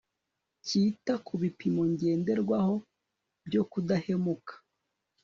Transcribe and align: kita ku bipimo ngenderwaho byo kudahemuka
kita 0.67 1.13
ku 1.25 1.33
bipimo 1.41 1.81
ngenderwaho 1.91 2.75
byo 3.45 3.61
kudahemuka 3.71 4.53